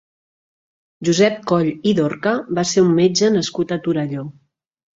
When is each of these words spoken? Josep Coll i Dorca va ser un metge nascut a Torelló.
Josep 1.09 1.35
Coll 1.51 1.69
i 1.91 1.93
Dorca 2.01 2.35
va 2.61 2.65
ser 2.73 2.87
un 2.89 2.91
metge 3.03 3.33
nascut 3.39 3.77
a 3.77 3.81
Torelló. 3.87 4.29